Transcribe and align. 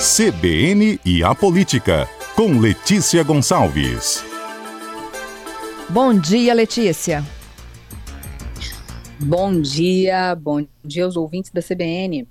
CBN 0.00 0.98
e 1.04 1.22
a 1.22 1.34
Política, 1.34 2.08
com 2.34 2.58
Letícia 2.58 3.22
Gonçalves. 3.22 4.24
Bom 5.90 6.18
dia, 6.18 6.54
Letícia. 6.54 7.22
Bom 9.18 9.60
dia, 9.60 10.34
bom 10.34 10.66
dia 10.82 11.04
aos 11.04 11.18
ouvintes 11.18 11.50
da 11.50 11.60
CBN. 11.60 12.26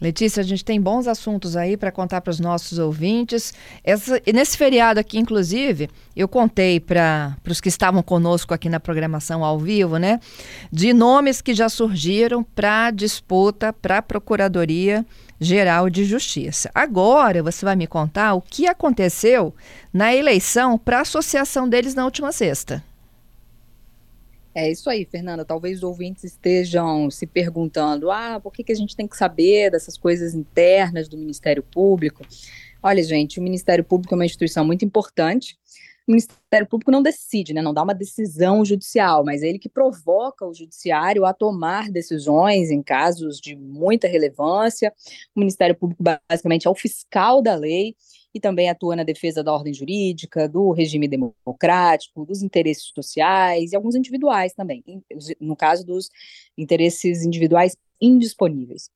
Letícia, 0.00 0.40
a 0.40 0.44
gente 0.44 0.64
tem 0.64 0.80
bons 0.80 1.06
assuntos 1.06 1.56
aí 1.56 1.76
para 1.76 1.92
contar 1.92 2.22
para 2.22 2.30
os 2.30 2.40
nossos 2.40 2.78
ouvintes. 2.78 3.52
Essa, 3.84 4.20
nesse 4.32 4.56
feriado 4.56 4.98
aqui, 4.98 5.18
inclusive, 5.18 5.90
eu 6.16 6.26
contei 6.26 6.80
para 6.80 7.36
os 7.46 7.60
que 7.60 7.68
estavam 7.68 8.02
conosco 8.02 8.54
aqui 8.54 8.68
na 8.68 8.80
programação 8.80 9.44
ao 9.44 9.58
vivo, 9.58 9.98
né, 9.98 10.18
de 10.72 10.94
nomes 10.94 11.42
que 11.42 11.52
já 11.52 11.68
surgiram 11.68 12.42
para 12.42 12.90
disputa 12.90 13.72
para 13.72 13.98
a 13.98 14.02
Procuradoria 14.02 15.04
Geral 15.38 15.90
de 15.90 16.04
Justiça. 16.04 16.70
Agora 16.74 17.42
você 17.42 17.64
vai 17.64 17.76
me 17.76 17.86
contar 17.86 18.34
o 18.34 18.40
que 18.40 18.66
aconteceu 18.66 19.54
na 19.92 20.14
eleição 20.14 20.78
para 20.78 20.98
a 20.98 21.02
associação 21.02 21.68
deles 21.68 21.94
na 21.94 22.04
última 22.04 22.32
sexta. 22.32 22.82
É 24.54 24.70
isso 24.70 24.90
aí, 24.90 25.04
Fernanda. 25.04 25.44
Talvez 25.44 25.78
os 25.78 25.84
ouvintes 25.84 26.24
estejam 26.24 27.10
se 27.10 27.26
perguntando: 27.26 28.10
ah, 28.10 28.40
por 28.40 28.52
que, 28.52 28.64
que 28.64 28.72
a 28.72 28.76
gente 28.76 28.96
tem 28.96 29.06
que 29.06 29.16
saber 29.16 29.70
dessas 29.70 29.96
coisas 29.96 30.34
internas 30.34 31.08
do 31.08 31.16
Ministério 31.16 31.62
Público? 31.62 32.24
Olha, 32.82 33.02
gente, 33.02 33.38
o 33.38 33.42
Ministério 33.42 33.84
Público 33.84 34.14
é 34.14 34.16
uma 34.16 34.24
instituição 34.24 34.64
muito 34.64 34.84
importante. 34.84 35.58
O 36.08 36.12
Ministério 36.12 36.66
Público 36.66 36.90
não 36.90 37.02
decide, 37.02 37.54
né, 37.54 37.62
não 37.62 37.72
dá 37.72 37.84
uma 37.84 37.94
decisão 37.94 38.64
judicial, 38.64 39.24
mas 39.24 39.42
é 39.42 39.48
ele 39.48 39.60
que 39.60 39.68
provoca 39.68 40.44
o 40.44 40.52
judiciário 40.52 41.24
a 41.24 41.32
tomar 41.32 41.88
decisões 41.88 42.70
em 42.70 42.82
casos 42.82 43.38
de 43.38 43.54
muita 43.54 44.08
relevância. 44.08 44.92
O 45.36 45.38
Ministério 45.38 45.76
Público, 45.76 46.02
basicamente, 46.02 46.66
é 46.66 46.70
o 46.70 46.74
fiscal 46.74 47.40
da 47.40 47.54
lei 47.54 47.94
e 48.34 48.40
também 48.40 48.70
atua 48.70 48.96
na 48.96 49.02
defesa 49.02 49.42
da 49.42 49.52
ordem 49.52 49.74
jurídica, 49.74 50.48
do 50.48 50.70
regime 50.72 51.08
democrático, 51.08 52.24
dos 52.24 52.42
interesses 52.42 52.84
sociais 52.94 53.72
e 53.72 53.76
alguns 53.76 53.94
individuais 53.94 54.52
também, 54.52 54.84
no 55.40 55.56
caso 55.56 55.84
dos 55.84 56.08
interesses 56.56 57.24
individuais 57.24 57.76
indisponíveis 58.00 58.90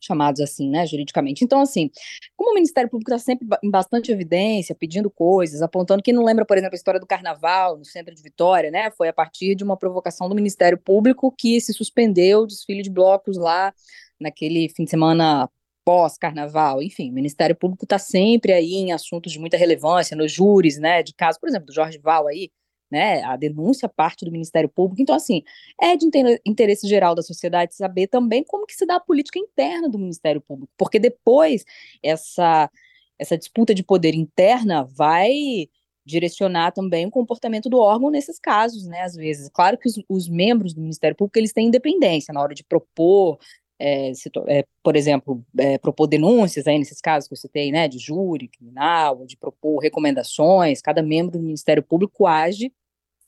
chamados 0.00 0.40
assim, 0.40 0.68
né, 0.70 0.86
juridicamente. 0.86 1.44
Então, 1.44 1.60
assim, 1.60 1.90
como 2.36 2.52
o 2.52 2.54
Ministério 2.54 2.88
Público 2.88 3.12
está 3.12 3.22
sempre 3.22 3.46
em 3.62 3.70
bastante 3.70 4.10
evidência, 4.10 4.74
pedindo 4.74 5.10
coisas, 5.10 5.60
apontando 5.60 6.02
que 6.02 6.12
não 6.12 6.24
lembra, 6.24 6.44
por 6.46 6.56
exemplo, 6.56 6.74
a 6.74 6.76
história 6.76 6.98
do 6.98 7.06
Carnaval 7.06 7.76
no 7.76 7.84
centro 7.84 8.14
de 8.14 8.22
Vitória, 8.22 8.70
né, 8.70 8.90
foi 8.92 9.08
a 9.08 9.12
partir 9.12 9.54
de 9.54 9.62
uma 9.62 9.76
provocação 9.76 10.28
do 10.28 10.34
Ministério 10.34 10.78
Público 10.78 11.30
que 11.30 11.60
se 11.60 11.72
suspendeu 11.72 12.40
o 12.40 12.46
desfile 12.46 12.82
de 12.82 12.90
blocos 12.90 13.36
lá 13.36 13.74
naquele 14.18 14.68
fim 14.70 14.84
de 14.84 14.90
semana 14.90 15.48
pós-carnaval, 15.84 16.82
enfim, 16.82 17.10
o 17.10 17.14
Ministério 17.14 17.56
Público 17.56 17.84
está 17.84 17.98
sempre 17.98 18.52
aí 18.52 18.74
em 18.74 18.92
assuntos 18.92 19.32
de 19.32 19.38
muita 19.38 19.56
relevância, 19.56 20.16
nos 20.16 20.32
júris, 20.32 20.78
né, 20.78 21.02
de 21.02 21.14
caso, 21.14 21.38
por 21.40 21.48
exemplo, 21.48 21.66
do 21.66 21.74
Jorge 21.74 21.98
Val 21.98 22.26
aí, 22.26 22.50
né, 22.90 23.22
a 23.22 23.36
denúncia 23.36 23.88
parte 23.88 24.24
do 24.24 24.32
Ministério 24.32 24.68
Público, 24.68 25.00
então, 25.00 25.14
assim, 25.14 25.42
é 25.80 25.96
de 25.96 26.06
interesse 26.44 26.88
geral 26.88 27.14
da 27.14 27.22
sociedade 27.22 27.74
saber 27.74 28.08
também 28.08 28.42
como 28.44 28.66
que 28.66 28.74
se 28.74 28.84
dá 28.84 28.96
a 28.96 29.00
política 29.00 29.38
interna 29.38 29.88
do 29.88 29.98
Ministério 29.98 30.40
Público, 30.40 30.72
porque 30.76 30.98
depois 30.98 31.64
essa, 32.02 32.70
essa 33.18 33.38
disputa 33.38 33.74
de 33.74 33.82
poder 33.84 34.14
interna 34.14 34.84
vai 34.84 35.68
direcionar 36.04 36.72
também 36.72 37.06
o 37.06 37.10
comportamento 37.10 37.68
do 37.68 37.78
órgão 37.78 38.10
nesses 38.10 38.38
casos, 38.38 38.86
né, 38.86 39.02
às 39.02 39.14
vezes. 39.14 39.48
Claro 39.52 39.78
que 39.78 39.88
os, 39.88 40.02
os 40.08 40.28
membros 40.28 40.74
do 40.74 40.80
Ministério 40.80 41.16
Público, 41.16 41.38
eles 41.38 41.52
têm 41.52 41.68
independência 41.68 42.32
na 42.32 42.40
hora 42.40 42.54
de 42.54 42.64
propor 42.64 43.38
é, 43.80 44.12
é, 44.48 44.64
por 44.82 44.94
exemplo, 44.94 45.44
é, 45.58 45.78
propor 45.78 46.06
denúncias 46.06 46.66
aí 46.66 46.78
nesses 46.78 47.00
casos 47.00 47.26
que 47.26 47.34
eu 47.34 47.38
citei, 47.38 47.72
né, 47.72 47.88
de 47.88 47.98
júri 47.98 48.48
criminal, 48.48 49.24
de 49.24 49.36
propor 49.36 49.78
recomendações, 49.78 50.82
cada 50.82 51.02
membro 51.02 51.38
do 51.38 51.42
Ministério 51.42 51.82
Público 51.82 52.26
age 52.26 52.70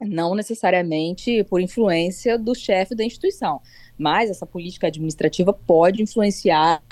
não 0.04 0.34
necessariamente 0.34 1.44
por 1.44 1.60
influência 1.60 2.38
do 2.38 2.54
chefe 2.54 2.94
da 2.94 3.04
instituição, 3.04 3.60
mas 3.96 4.30
essa 4.30 4.46
política 4.46 4.88
administrativa 4.88 5.52
pode 5.52 6.02
influenciar 6.02 6.82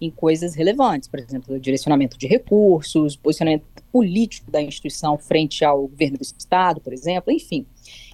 em 0.00 0.10
coisas 0.10 0.54
relevantes, 0.54 1.08
por 1.08 1.18
exemplo, 1.18 1.58
direcionamento 1.58 2.16
de 2.16 2.26
recursos, 2.26 3.16
posicionamento 3.16 3.64
político 3.90 4.50
da 4.50 4.60
instituição 4.62 5.18
frente 5.18 5.64
ao 5.64 5.88
governo 5.88 6.18
do 6.18 6.22
estado, 6.22 6.80
por 6.80 6.92
exemplo, 6.92 7.32
enfim. 7.32 7.66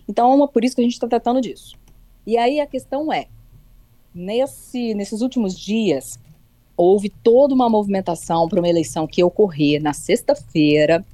Então, 0.09 0.43
é 0.43 0.47
por 0.47 0.65
isso 0.65 0.75
que 0.75 0.81
a 0.81 0.85
gente 0.85 0.95
está 0.95 1.09
tratando 1.09 1.41
disso. 1.41 1.77
E 2.27 2.39
aí 2.39 2.61
a 2.61 2.67
questão 2.67 3.13
é, 3.13 3.27
nesse, 4.15 4.95
nesses 4.95 5.21
últimos 5.21 5.59
dias, 5.59 6.19
houve 6.77 7.09
toda 7.09 7.55
uma 7.55 7.69
movimentação 7.69 8.49
para 8.49 8.61
uma 8.61 8.69
eleição 8.69 9.07
que 9.07 9.23
ocorrer 9.23 9.83
na 9.83 9.93
sexta-feira 9.93 11.05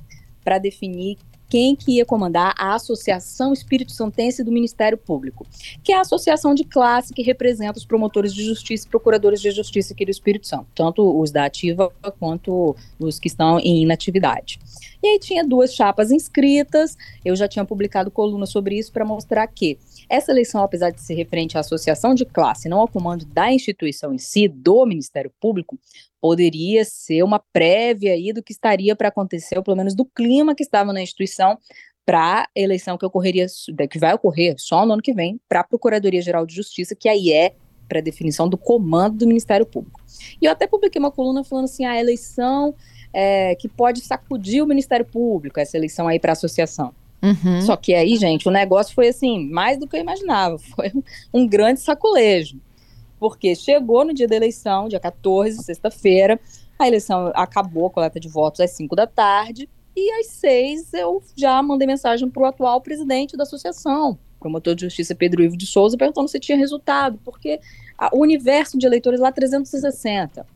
para 0.44 0.58
definir 0.58 1.18
quem 1.50 1.74
que 1.74 1.96
ia 1.96 2.06
comandar 2.06 2.54
a 2.56 2.74
Associação 2.76 3.52
Espírito 3.52 3.90
Santense 3.90 4.44
do 4.44 4.52
Ministério 4.52 4.96
Público, 4.96 5.44
que 5.82 5.92
é 5.92 5.96
a 5.96 6.02
associação 6.02 6.54
de 6.54 6.62
classe 6.62 7.12
que 7.12 7.22
representa 7.22 7.76
os 7.76 7.84
promotores 7.84 8.32
de 8.32 8.44
justiça 8.44 8.86
e 8.86 8.88
procuradores 8.88 9.40
de 9.40 9.50
justiça 9.50 9.92
aqui 9.92 10.04
do 10.04 10.12
Espírito 10.12 10.46
Santo, 10.46 10.66
tanto 10.74 11.20
os 11.20 11.32
da 11.32 11.44
ativa 11.44 11.92
quanto 12.20 12.76
os 13.00 13.18
que 13.18 13.26
estão 13.26 13.58
em 13.58 13.82
inatividade. 13.82 14.60
E 15.02 15.08
aí 15.08 15.18
tinha 15.18 15.44
duas 15.44 15.74
chapas 15.74 16.10
inscritas, 16.10 16.96
eu 17.24 17.34
já 17.34 17.48
tinha 17.48 17.64
publicado 17.64 18.10
coluna 18.10 18.46
sobre 18.46 18.78
isso 18.78 18.92
para 18.92 19.04
mostrar 19.04 19.46
que 19.46 19.78
essa 20.08 20.30
eleição, 20.30 20.62
apesar 20.62 20.90
de 20.90 21.00
ser 21.00 21.14
referente 21.14 21.56
à 21.56 21.60
associação 21.60 22.14
de 22.14 22.24
classe, 22.24 22.68
não 22.68 22.80
ao 22.80 22.88
comando 22.88 23.24
da 23.24 23.52
instituição 23.52 24.12
em 24.12 24.18
si, 24.18 24.46
do 24.46 24.84
Ministério 24.84 25.32
Público, 25.40 25.78
poderia 26.20 26.84
ser 26.84 27.22
uma 27.22 27.38
prévia 27.52 28.12
aí 28.12 28.32
do 28.32 28.42
que 28.42 28.52
estaria 28.52 28.94
para 28.94 29.08
acontecer, 29.08 29.56
ou 29.56 29.62
pelo 29.62 29.76
menos 29.76 29.94
do 29.94 30.04
clima 30.04 30.54
que 30.54 30.62
estava 30.62 30.92
na 30.92 31.00
instituição 31.00 31.56
para 32.04 32.42
a 32.42 32.48
eleição 32.54 32.98
que 32.98 33.06
ocorreria, 33.06 33.46
que 33.88 33.98
vai 33.98 34.12
ocorrer 34.12 34.54
só 34.58 34.84
no 34.84 34.94
ano 34.94 35.02
que 35.02 35.14
vem, 35.14 35.40
para 35.48 35.60
a 35.60 35.64
Procuradoria-Geral 35.64 36.44
de 36.44 36.54
Justiça, 36.54 36.94
que 36.94 37.08
aí 37.08 37.32
é 37.32 37.54
para 37.88 38.00
definição 38.00 38.48
do 38.48 38.56
comando 38.56 39.18
do 39.18 39.26
Ministério 39.26 39.66
Público. 39.66 40.00
E 40.40 40.46
eu 40.46 40.52
até 40.52 40.66
publiquei 40.66 41.00
uma 41.00 41.10
coluna 41.10 41.42
falando 41.42 41.64
assim, 41.64 41.84
a 41.84 41.98
eleição 41.98 42.74
é, 43.12 43.54
que 43.54 43.68
pode 43.68 44.00
sacudir 44.00 44.62
o 44.62 44.66
Ministério 44.66 45.04
Público, 45.04 45.58
essa 45.58 45.76
eleição 45.76 46.08
aí 46.08 46.18
para 46.18 46.32
a 46.32 46.34
associação. 46.34 46.92
Uhum. 47.22 47.60
Só 47.62 47.76
que 47.76 47.94
aí, 47.94 48.16
gente, 48.16 48.48
o 48.48 48.50
negócio 48.50 48.94
foi 48.94 49.08
assim, 49.08 49.46
mais 49.48 49.78
do 49.78 49.86
que 49.86 49.96
eu 49.96 50.00
imaginava. 50.00 50.58
Foi 50.74 50.90
um 51.32 51.46
grande 51.46 51.80
saculejo. 51.80 52.58
Porque 53.18 53.54
chegou 53.54 54.04
no 54.04 54.14
dia 54.14 54.26
da 54.26 54.36
eleição, 54.36 54.88
dia 54.88 54.98
14, 54.98 55.62
sexta-feira, 55.62 56.40
a 56.78 56.88
eleição 56.88 57.30
acabou, 57.34 57.86
a 57.86 57.90
coleta 57.90 58.18
de 58.18 58.28
votos 58.28 58.60
às 58.60 58.70
5 58.70 58.96
da 58.96 59.06
tarde, 59.06 59.68
e 59.94 60.10
às 60.20 60.28
6 60.28 60.94
eu 60.94 61.22
já 61.36 61.62
mandei 61.62 61.86
mensagem 61.86 62.30
para 62.30 62.42
o 62.42 62.46
atual 62.46 62.80
presidente 62.80 63.36
da 63.36 63.42
associação, 63.42 64.18
promotor 64.38 64.74
de 64.74 64.86
justiça 64.86 65.14
Pedro 65.14 65.42
Ivo 65.42 65.58
de 65.58 65.66
Souza, 65.66 65.98
perguntando 65.98 66.28
se 66.28 66.40
tinha 66.40 66.56
resultado, 66.56 67.18
porque 67.22 67.60
a, 67.98 68.08
o 68.16 68.20
universo 68.20 68.78
de 68.78 68.86
eleitores 68.86 69.20
lá 69.20 69.30
360 69.30 70.46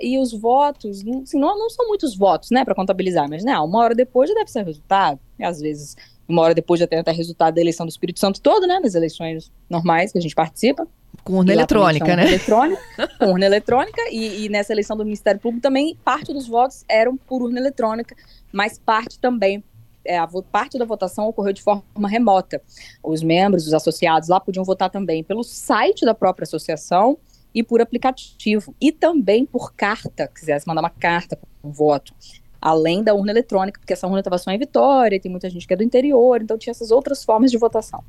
e 0.00 0.18
os 0.18 0.32
votos, 0.32 1.00
assim, 1.00 1.38
não, 1.38 1.58
não 1.58 1.70
são 1.70 1.86
muitos 1.88 2.16
votos, 2.16 2.50
né, 2.50 2.64
para 2.64 2.74
contabilizar, 2.74 3.28
mas, 3.28 3.44
né, 3.44 3.58
uma 3.58 3.78
hora 3.78 3.94
depois 3.94 4.28
já 4.28 4.34
deve 4.34 4.50
ser 4.50 4.64
resultado, 4.64 5.18
e 5.38 5.44
às 5.44 5.60
vezes 5.60 5.96
uma 6.28 6.42
hora 6.42 6.54
depois 6.54 6.80
já 6.80 6.86
tem 6.86 6.98
até 6.98 7.12
resultado 7.12 7.54
da 7.54 7.60
eleição 7.60 7.86
do 7.86 7.90
Espírito 7.90 8.18
Santo 8.18 8.40
todo, 8.40 8.66
né, 8.66 8.80
das 8.80 8.94
eleições 8.94 9.52
normais 9.68 10.10
que 10.10 10.18
a 10.18 10.20
gente 10.20 10.34
participa. 10.34 10.86
Com 11.22 11.34
urna 11.34 11.52
eletrônica, 11.52 12.16
né? 12.16 12.26
Eletrônica, 12.26 12.82
com 13.18 13.26
urna 13.26 13.46
eletrônica, 13.46 14.00
e, 14.10 14.44
e, 14.44 14.48
nessa 14.48 14.72
eleição 14.72 14.96
do 14.96 15.04
Ministério 15.04 15.40
Público 15.40 15.62
também, 15.62 15.96
parte 16.04 16.32
dos 16.32 16.48
votos 16.48 16.84
eram 16.88 17.16
por 17.16 17.42
urna 17.42 17.60
eletrônica, 17.60 18.16
mas 18.52 18.78
parte 18.78 19.18
também, 19.18 19.62
é, 20.04 20.18
a 20.18 20.26
parte 20.50 20.78
da 20.78 20.84
votação 20.84 21.28
ocorreu 21.28 21.52
de 21.52 21.62
forma 21.62 22.08
remota. 22.08 22.60
Os 23.02 23.22
membros, 23.22 23.66
os 23.66 23.72
associados 23.72 24.28
lá 24.28 24.40
podiam 24.40 24.64
votar 24.64 24.90
também 24.90 25.22
pelo 25.22 25.42
site 25.44 26.04
da 26.04 26.14
própria 26.14 26.44
associação, 26.44 27.16
e 27.54 27.62
por 27.62 27.80
aplicativo. 27.80 28.74
E 28.80 28.90
também 28.90 29.46
por 29.46 29.72
carta, 29.74 30.28
quisesse 30.28 30.66
mandar 30.66 30.82
uma 30.82 30.90
carta 30.90 31.36
com 31.36 31.68
um 31.68 31.72
voto. 31.72 32.14
Além 32.60 33.02
da 33.02 33.14
urna 33.14 33.30
eletrônica, 33.30 33.78
porque 33.78 33.92
essa 33.92 34.06
urna 34.06 34.20
estava 34.20 34.38
só 34.38 34.50
em 34.50 34.58
Vitória, 34.58 35.20
tem 35.20 35.30
muita 35.30 35.50
gente 35.50 35.66
que 35.66 35.74
é 35.74 35.76
do 35.76 35.82
interior, 35.82 36.40
então 36.40 36.56
tinha 36.56 36.70
essas 36.70 36.90
outras 36.90 37.22
formas 37.22 37.50
de 37.50 37.58
votação. 37.58 38.02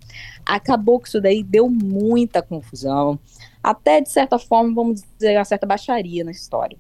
Acabou 0.46 1.00
que 1.00 1.10
isso 1.10 1.20
daí 1.20 1.44
deu 1.44 1.70
muita 1.70 2.42
confusão, 2.42 3.20
até 3.62 4.00
de 4.00 4.10
certa 4.10 4.40
forma, 4.40 4.74
vamos 4.74 5.04
dizer, 5.18 5.38
uma 5.38 5.44
certa 5.44 5.68
baixaria 5.68 6.24
na 6.24 6.32
história. 6.32 6.78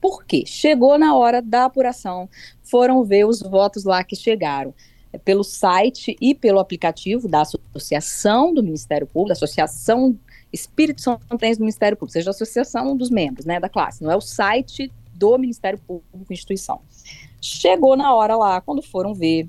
Por 0.00 0.24
quê? 0.24 0.44
Chegou 0.46 0.98
na 0.98 1.16
hora 1.16 1.40
da 1.40 1.64
apuração, 1.64 2.28
foram 2.62 3.02
ver 3.02 3.26
os 3.26 3.40
votos 3.40 3.84
lá 3.84 4.04
que 4.04 4.14
chegaram 4.14 4.74
pelo 5.24 5.42
site 5.42 6.16
e 6.20 6.34
pelo 6.34 6.58
aplicativo 6.58 7.26
da 7.26 7.40
Associação 7.40 8.52
do 8.52 8.62
Ministério 8.62 9.06
Público, 9.06 9.28
da 9.28 9.32
Espírito 10.52 11.00
Santense 11.00 11.58
do 11.58 11.62
Ministério 11.62 11.96
Público, 11.96 12.12
seja 12.12 12.30
a 12.30 12.32
associação 12.32 12.96
dos 12.96 13.10
membros, 13.10 13.44
né, 13.44 13.60
da 13.60 13.68
classe, 13.68 14.02
não 14.02 14.10
é 14.10 14.16
o 14.16 14.20
site 14.20 14.92
do 15.14 15.36
Ministério 15.36 15.78
Público, 15.78 16.32
instituição. 16.32 16.80
Chegou 17.40 17.96
na 17.96 18.14
hora 18.14 18.36
lá, 18.36 18.60
quando 18.60 18.82
foram 18.82 19.14
ver, 19.14 19.48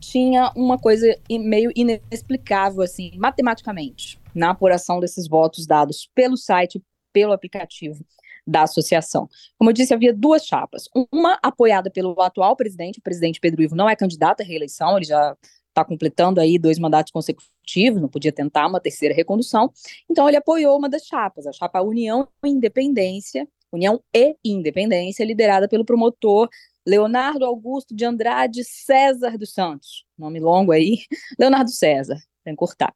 tinha 0.00 0.50
uma 0.56 0.78
coisa 0.78 1.14
meio 1.28 1.70
inexplicável, 1.74 2.82
assim, 2.82 3.12
matematicamente, 3.16 4.18
na 4.34 4.50
apuração 4.50 4.98
desses 4.98 5.28
votos 5.28 5.66
dados 5.66 6.08
pelo 6.14 6.36
site, 6.36 6.82
pelo 7.12 7.32
aplicativo 7.32 8.04
da 8.46 8.62
associação. 8.62 9.28
Como 9.58 9.70
eu 9.70 9.74
disse, 9.74 9.92
havia 9.92 10.12
duas 10.12 10.46
chapas. 10.46 10.84
Uma 11.12 11.38
apoiada 11.42 11.90
pelo 11.90 12.20
atual 12.20 12.56
presidente, 12.56 12.98
o 12.98 13.02
presidente 13.02 13.40
Pedro 13.40 13.62
Ivo 13.62 13.76
não 13.76 13.88
é 13.88 13.94
candidato 13.94 14.40
à 14.40 14.44
reeleição, 14.44 14.96
ele 14.96 15.06
já 15.06 15.36
está 15.80 15.84
completando 15.88 16.40
aí 16.40 16.58
dois 16.58 16.78
mandatos 16.78 17.12
consecutivos, 17.12 18.00
não 18.00 18.08
podia 18.08 18.32
tentar 18.32 18.66
uma 18.66 18.80
terceira 18.80 19.14
recondução. 19.14 19.72
Então 20.08 20.28
ele 20.28 20.36
apoiou 20.36 20.76
uma 20.78 20.88
das 20.88 21.06
chapas, 21.06 21.46
a 21.46 21.52
chapa 21.52 21.80
União 21.80 22.28
Independência, 22.44 23.48
União 23.72 24.02
e 24.14 24.36
Independência, 24.44 25.24
liderada 25.24 25.68
pelo 25.68 25.84
promotor 25.84 26.48
Leonardo 26.86 27.44
Augusto 27.44 27.94
de 27.94 28.04
Andrade 28.04 28.64
César 28.64 29.36
dos 29.36 29.52
Santos, 29.52 30.04
nome 30.18 30.40
longo 30.40 30.72
aí, 30.72 30.98
Leonardo 31.38 31.70
César, 31.70 32.16
tem 32.44 32.54
que 32.54 32.58
cortar. 32.58 32.94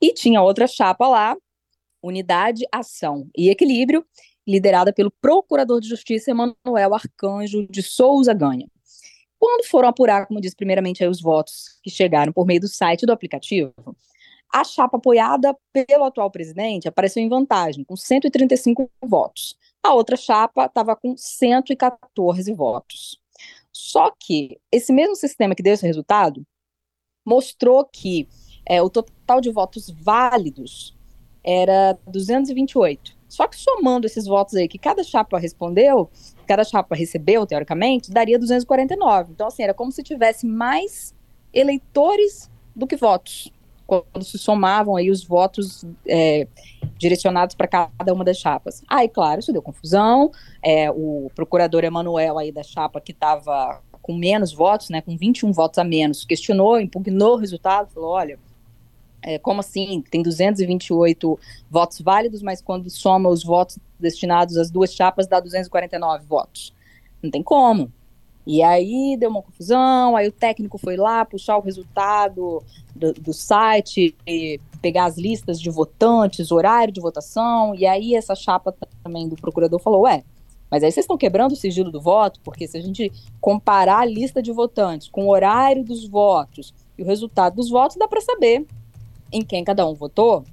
E 0.00 0.12
tinha 0.12 0.42
outra 0.42 0.66
chapa 0.66 1.06
lá, 1.08 1.36
Unidade, 2.02 2.64
Ação 2.72 3.28
e 3.36 3.50
Equilíbrio, 3.50 4.04
liderada 4.46 4.92
pelo 4.92 5.10
Procurador 5.20 5.80
de 5.80 5.88
Justiça 5.88 6.30
Emanuel 6.30 6.94
Arcanjo 6.94 7.66
de 7.68 7.82
Souza 7.82 8.32
Ganha. 8.32 8.66
Quando 9.38 9.64
foram 9.66 9.88
apurar, 9.88 10.26
como 10.26 10.40
disse 10.40 10.56
primeiramente, 10.56 11.04
os 11.04 11.20
votos 11.20 11.78
que 11.82 11.90
chegaram 11.90 12.32
por 12.32 12.46
meio 12.46 12.60
do 12.60 12.68
site 12.68 13.06
do 13.06 13.12
aplicativo, 13.12 13.72
a 14.52 14.64
chapa 14.64 14.96
apoiada 14.96 15.56
pelo 15.72 16.04
atual 16.04 16.30
presidente 16.30 16.88
apareceu 16.88 17.22
em 17.22 17.28
vantagem, 17.28 17.84
com 17.84 17.96
135 17.96 18.90
votos. 19.04 19.56
A 19.82 19.94
outra 19.94 20.16
chapa 20.16 20.64
estava 20.64 20.96
com 20.96 21.16
114 21.16 22.52
votos. 22.52 23.20
Só 23.72 24.10
que 24.18 24.58
esse 24.72 24.92
mesmo 24.92 25.14
sistema 25.14 25.54
que 25.54 25.62
deu 25.62 25.74
esse 25.74 25.86
resultado 25.86 26.44
mostrou 27.24 27.84
que 27.84 28.26
é, 28.66 28.82
o 28.82 28.90
total 28.90 29.40
de 29.40 29.50
votos 29.50 29.90
válidos 29.90 30.96
era 31.44 31.98
228. 32.06 33.17
Só 33.28 33.46
que 33.46 33.56
somando 33.56 34.06
esses 34.06 34.26
votos 34.26 34.54
aí 34.54 34.66
que 34.66 34.78
cada 34.78 35.04
chapa 35.04 35.38
respondeu, 35.38 36.10
cada 36.46 36.64
chapa 36.64 36.94
recebeu, 36.96 37.46
teoricamente, 37.46 38.10
daria 38.10 38.38
249. 38.38 39.32
Então, 39.32 39.46
assim, 39.46 39.62
era 39.62 39.74
como 39.74 39.92
se 39.92 40.02
tivesse 40.02 40.46
mais 40.46 41.14
eleitores 41.52 42.50
do 42.74 42.86
que 42.86 42.96
votos, 42.96 43.52
quando 43.86 44.24
se 44.24 44.38
somavam 44.38 44.96
aí 44.96 45.10
os 45.10 45.24
votos 45.24 45.84
é, 46.06 46.46
direcionados 46.96 47.54
para 47.54 47.66
cada 47.66 48.12
uma 48.12 48.24
das 48.24 48.36
chapas. 48.36 48.82
Aí, 48.88 49.08
claro, 49.08 49.40
isso 49.40 49.52
deu 49.52 49.62
confusão. 49.62 50.30
É, 50.62 50.90
o 50.90 51.30
procurador 51.34 51.84
Emanuel 51.84 52.38
aí 52.38 52.52
da 52.52 52.62
chapa 52.62 53.00
que 53.00 53.12
estava 53.12 53.82
com 54.02 54.14
menos 54.14 54.52
votos, 54.54 54.88
né, 54.88 55.02
com 55.02 55.16
21 55.16 55.52
votos 55.52 55.78
a 55.78 55.84
menos, 55.84 56.24
questionou, 56.24 56.80
impugnou 56.80 57.34
o 57.34 57.36
resultado, 57.36 57.90
falou, 57.90 58.10
olha, 58.10 58.38
é, 59.28 59.38
como 59.38 59.60
assim? 59.60 60.02
Tem 60.10 60.22
228 60.22 61.38
votos 61.70 62.00
válidos, 62.00 62.40
mas 62.40 62.62
quando 62.62 62.88
soma 62.88 63.28
os 63.28 63.44
votos 63.44 63.78
destinados 64.00 64.56
às 64.56 64.70
duas 64.70 64.94
chapas, 64.94 65.26
dá 65.26 65.38
249 65.38 66.24
votos. 66.24 66.72
Não 67.22 67.30
tem 67.30 67.42
como. 67.42 67.92
E 68.46 68.62
aí 68.62 69.18
deu 69.20 69.28
uma 69.28 69.42
confusão, 69.42 70.16
aí 70.16 70.26
o 70.26 70.32
técnico 70.32 70.78
foi 70.78 70.96
lá 70.96 71.26
puxar 71.26 71.58
o 71.58 71.60
resultado 71.60 72.62
do, 72.96 73.12
do 73.12 73.34
site, 73.34 74.16
pegar 74.80 75.04
as 75.04 75.18
listas 75.18 75.60
de 75.60 75.68
votantes, 75.68 76.50
horário 76.50 76.90
de 76.90 76.98
votação, 76.98 77.74
e 77.74 77.84
aí 77.84 78.14
essa 78.14 78.34
chapa 78.34 78.74
também 79.04 79.28
do 79.28 79.36
procurador 79.36 79.78
falou, 79.78 80.04
ué, 80.04 80.24
mas 80.70 80.82
aí 80.82 80.90
vocês 80.90 81.04
estão 81.04 81.18
quebrando 81.18 81.52
o 81.52 81.56
sigilo 81.56 81.92
do 81.92 82.00
voto, 82.00 82.40
porque 82.42 82.66
se 82.66 82.78
a 82.78 82.80
gente 82.80 83.12
comparar 83.38 83.98
a 83.98 84.06
lista 84.06 84.40
de 84.40 84.52
votantes 84.52 85.06
com 85.08 85.26
o 85.26 85.30
horário 85.30 85.84
dos 85.84 86.08
votos 86.08 86.72
e 86.96 87.02
o 87.02 87.06
resultado 87.06 87.56
dos 87.56 87.68
votos, 87.68 87.98
dá 87.98 88.08
para 88.08 88.22
saber 88.22 88.66
em 89.32 89.42
quem 89.42 89.64
cada 89.64 89.86
um 89.86 89.94
votou. 89.94 90.44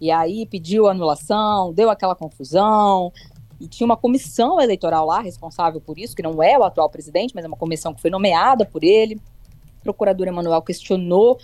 E 0.00 0.10
aí 0.10 0.46
pediu 0.46 0.88
anulação, 0.88 1.72
deu 1.72 1.88
aquela 1.88 2.14
confusão, 2.14 3.12
e 3.60 3.68
tinha 3.68 3.86
uma 3.86 3.96
comissão 3.96 4.60
eleitoral 4.60 5.06
lá 5.06 5.20
responsável 5.20 5.80
por 5.80 5.98
isso, 5.98 6.14
que 6.14 6.22
não 6.22 6.42
é 6.42 6.58
o 6.58 6.64
atual 6.64 6.90
presidente, 6.90 7.34
mas 7.34 7.44
é 7.44 7.48
uma 7.48 7.56
comissão 7.56 7.94
que 7.94 8.00
foi 8.00 8.10
nomeada 8.10 8.66
por 8.66 8.82
ele. 8.82 9.14
O 9.80 9.84
procurador 9.84 10.26
Emanuel 10.26 10.60
questionou 10.62 11.38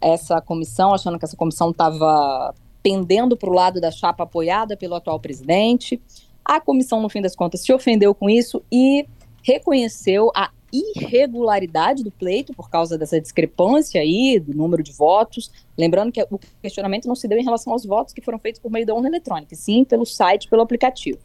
essa 0.00 0.40
comissão, 0.40 0.94
achando 0.94 1.18
que 1.18 1.24
essa 1.24 1.36
comissão 1.36 1.70
estava 1.70 2.54
pendendo 2.82 3.36
para 3.36 3.50
o 3.50 3.52
lado 3.52 3.80
da 3.80 3.90
chapa 3.90 4.22
apoiada 4.22 4.76
pelo 4.76 4.94
atual 4.94 5.18
presidente. 5.18 6.00
A 6.44 6.60
comissão, 6.60 7.02
no 7.02 7.08
fim 7.08 7.20
das 7.20 7.34
contas, 7.34 7.60
se 7.60 7.72
ofendeu 7.72 8.14
com 8.14 8.30
isso 8.30 8.62
e 8.70 9.06
reconheceu 9.42 10.30
a 10.34 10.50
irregularidade 10.72 12.02
do 12.02 12.10
pleito 12.10 12.52
por 12.52 12.68
causa 12.68 12.98
dessa 12.98 13.20
discrepância 13.20 14.00
aí 14.00 14.38
do 14.38 14.54
número 14.54 14.82
de 14.82 14.92
votos. 14.92 15.50
Lembrando 15.76 16.12
que 16.12 16.22
o 16.30 16.38
questionamento 16.62 17.06
não 17.06 17.14
se 17.14 17.28
deu 17.28 17.38
em 17.38 17.44
relação 17.44 17.72
aos 17.72 17.84
votos 17.84 18.12
que 18.12 18.20
foram 18.20 18.38
feitos 18.38 18.60
por 18.60 18.70
meio 18.70 18.86
da 18.86 18.94
urna 18.94 19.08
eletrônica, 19.08 19.54
sim 19.54 19.84
pelo 19.84 20.04
site, 20.04 20.48
pelo 20.48 20.62
aplicativo, 20.62 21.18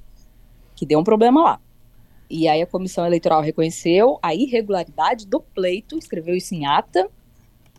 que 0.75 0.85
deu 0.85 0.99
um 0.99 1.03
problema 1.03 1.43
lá. 1.43 1.61
E 2.29 2.47
aí 2.47 2.61
a 2.61 2.67
comissão 2.67 3.05
eleitoral 3.05 3.41
reconheceu 3.41 4.17
a 4.21 4.33
irregularidade 4.33 5.27
do 5.27 5.41
pleito, 5.41 5.97
escreveu 5.97 6.35
isso 6.35 6.55
em 6.55 6.65
ata, 6.65 7.09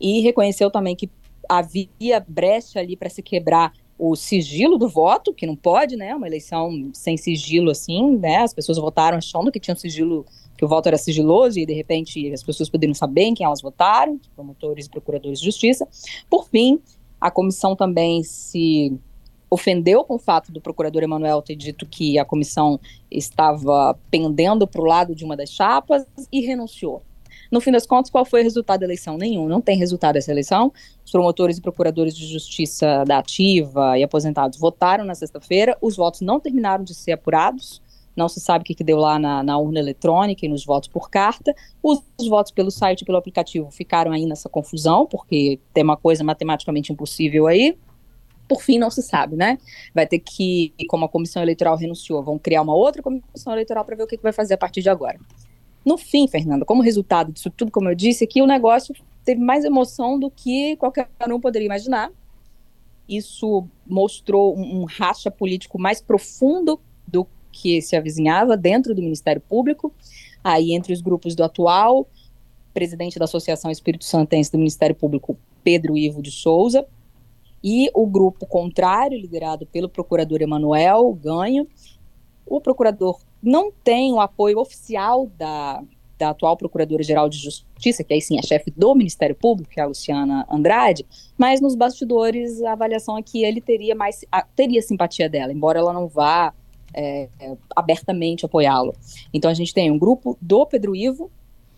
e 0.00 0.20
reconheceu 0.20 0.70
também 0.70 0.94
que 0.94 1.08
havia 1.48 2.24
brecha 2.26 2.80
ali 2.80 2.96
para 2.96 3.08
se 3.08 3.22
quebrar 3.22 3.72
o 3.98 4.16
sigilo 4.16 4.76
do 4.76 4.88
voto, 4.88 5.32
que 5.32 5.46
não 5.46 5.54
pode, 5.54 5.96
né? 5.96 6.14
Uma 6.14 6.26
eleição 6.26 6.90
sem 6.92 7.16
sigilo 7.16 7.70
assim, 7.70 8.16
né? 8.16 8.38
As 8.38 8.52
pessoas 8.52 8.78
votaram 8.78 9.16
achando 9.16 9.52
que 9.52 9.60
tinha 9.60 9.74
um 9.74 9.78
sigilo 9.78 10.26
que 10.62 10.66
o 10.66 10.68
voto 10.68 10.86
era 10.86 10.96
sigiloso 10.96 11.58
e 11.58 11.66
de 11.66 11.72
repente 11.72 12.32
as 12.32 12.40
pessoas 12.40 12.70
poderiam 12.70 12.94
saber 12.94 13.22
em 13.22 13.34
quem 13.34 13.44
elas 13.44 13.60
votaram, 13.60 14.20
promotores 14.32 14.86
e 14.86 14.88
procuradores 14.88 15.40
de 15.40 15.44
justiça. 15.44 15.88
Por 16.30 16.48
fim, 16.48 16.80
a 17.20 17.32
comissão 17.32 17.74
também 17.74 18.22
se 18.22 18.96
ofendeu 19.50 20.04
com 20.04 20.14
o 20.14 20.18
fato 20.20 20.52
do 20.52 20.60
procurador 20.60 21.02
Emanuel 21.02 21.42
ter 21.42 21.56
dito 21.56 21.84
que 21.84 22.16
a 22.16 22.24
comissão 22.24 22.78
estava 23.10 23.98
pendendo 24.08 24.64
para 24.64 24.80
o 24.80 24.84
lado 24.84 25.16
de 25.16 25.24
uma 25.24 25.36
das 25.36 25.50
chapas 25.50 26.06
e 26.30 26.42
renunciou. 26.42 27.02
No 27.50 27.60
fim 27.60 27.72
das 27.72 27.84
contas, 27.84 28.08
qual 28.08 28.24
foi 28.24 28.42
o 28.42 28.44
resultado 28.44 28.80
da 28.80 28.86
eleição? 28.86 29.18
Nenhum. 29.18 29.48
Não 29.48 29.60
tem 29.60 29.76
resultado 29.76 30.14
dessa 30.14 30.30
eleição. 30.30 30.72
Os 31.04 31.10
promotores 31.10 31.58
e 31.58 31.60
procuradores 31.60 32.16
de 32.16 32.24
justiça 32.24 33.02
da 33.04 33.18
ativa 33.18 33.98
e 33.98 34.04
aposentados 34.04 34.60
votaram 34.60 35.04
na 35.04 35.16
sexta-feira. 35.16 35.76
Os 35.80 35.96
votos 35.96 36.20
não 36.20 36.38
terminaram 36.38 36.84
de 36.84 36.94
ser 36.94 37.10
apurados 37.10 37.82
não 38.16 38.28
se 38.28 38.40
sabe 38.40 38.62
o 38.62 38.64
que, 38.64 38.74
que 38.74 38.84
deu 38.84 38.98
lá 38.98 39.18
na, 39.18 39.42
na, 39.42 39.58
urna 39.58 39.78
eletrônica 39.78 40.44
e 40.44 40.48
nos 40.48 40.64
votos 40.64 40.88
por 40.88 41.10
carta. 41.10 41.54
Os, 41.82 42.02
os 42.18 42.28
votos 42.28 42.52
pelo 42.52 42.70
site 42.70 43.02
e 43.02 43.04
pelo 43.04 43.18
aplicativo 43.18 43.70
ficaram 43.70 44.12
aí 44.12 44.26
nessa 44.26 44.48
confusão, 44.48 45.06
porque 45.06 45.58
tem 45.72 45.82
uma 45.82 45.96
coisa 45.96 46.22
matematicamente 46.22 46.92
impossível 46.92 47.46
aí. 47.46 47.76
Por 48.46 48.62
fim, 48.62 48.78
não 48.78 48.90
se 48.90 49.02
sabe, 49.02 49.34
né? 49.34 49.58
Vai 49.94 50.06
ter 50.06 50.18
que, 50.18 50.74
como 50.88 51.06
a 51.06 51.08
comissão 51.08 51.42
eleitoral 51.42 51.76
renunciou, 51.76 52.22
vão 52.22 52.38
criar 52.38 52.60
uma 52.60 52.74
outra 52.74 53.02
comissão 53.02 53.52
eleitoral 53.52 53.84
para 53.84 53.96
ver 53.96 54.02
o 54.02 54.06
que, 54.06 54.16
que 54.16 54.22
vai 54.22 54.32
fazer 54.32 54.54
a 54.54 54.58
partir 54.58 54.82
de 54.82 54.90
agora. 54.90 55.18
No 55.84 55.96
fim, 55.96 56.28
Fernanda, 56.28 56.64
como 56.64 56.82
resultado 56.82 57.32
disso 57.32 57.50
tudo, 57.50 57.72
como 57.72 57.88
eu 57.88 57.94
disse 57.94 58.24
aqui, 58.24 58.42
o 58.42 58.46
negócio 58.46 58.94
teve 59.24 59.40
mais 59.40 59.64
emoção 59.64 60.18
do 60.18 60.30
que 60.30 60.76
qualquer 60.76 61.08
um 61.28 61.40
poderia 61.40 61.66
imaginar. 61.66 62.10
Isso 63.08 63.66
mostrou 63.86 64.56
um, 64.56 64.82
um 64.82 64.84
racha 64.84 65.30
político 65.30 65.80
mais 65.80 66.00
profundo 66.00 66.78
do 67.06 67.26
que 67.52 67.82
se 67.82 67.94
avizinhava 67.94 68.56
dentro 68.56 68.94
do 68.94 69.02
Ministério 69.02 69.40
Público, 69.40 69.92
aí 70.42 70.72
entre 70.72 70.92
os 70.92 71.00
grupos 71.00 71.34
do 71.34 71.44
atual 71.44 72.08
presidente 72.72 73.18
da 73.18 73.26
Associação 73.26 73.70
Espírito 73.70 74.04
Santense 74.04 74.50
do 74.50 74.58
Ministério 74.58 74.96
Público, 74.96 75.36
Pedro 75.62 75.96
Ivo 75.96 76.22
de 76.22 76.30
Souza, 76.30 76.86
e 77.62 77.90
o 77.94 78.06
grupo 78.06 78.46
contrário, 78.46 79.18
liderado 79.18 79.66
pelo 79.66 79.88
procurador 79.88 80.42
Emanuel 80.42 81.12
Ganho. 81.12 81.68
O 82.44 82.60
procurador 82.60 83.20
não 83.42 83.70
tem 83.70 84.12
o 84.12 84.20
apoio 84.20 84.58
oficial 84.58 85.30
da, 85.38 85.82
da 86.18 86.30
atual 86.30 86.56
Procuradora-Geral 86.56 87.28
de 87.28 87.38
Justiça, 87.38 88.02
que 88.02 88.14
aí 88.14 88.20
sim 88.20 88.38
é 88.38 88.42
chefe 88.42 88.70
do 88.70 88.94
Ministério 88.94 89.36
Público, 89.36 89.70
que 89.70 89.78
é 89.78 89.82
a 89.82 89.86
Luciana 89.86 90.46
Andrade, 90.50 91.06
mas 91.38 91.60
nos 91.60 91.76
bastidores 91.76 92.62
a 92.62 92.72
avaliação 92.72 93.16
é 93.16 93.22
que 93.22 93.44
ele 93.44 93.60
teria 93.60 93.94
mais 93.94 94.24
teria 94.56 94.82
simpatia 94.82 95.28
dela, 95.28 95.52
embora 95.52 95.78
ela 95.78 95.92
não 95.92 96.08
vá 96.08 96.52
é, 96.94 97.28
abertamente 97.74 98.44
apoiá-lo. 98.44 98.94
Então 99.32 99.50
a 99.50 99.54
gente 99.54 99.72
tem 99.72 99.90
um 99.90 99.98
grupo 99.98 100.36
do 100.40 100.66
Pedro 100.66 100.94
Ivo 100.94 101.30